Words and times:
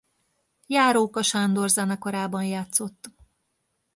Járóka 0.67 1.21
Sándor 1.21 1.69
zenekarában 1.69 2.43
játszott. 2.45 3.09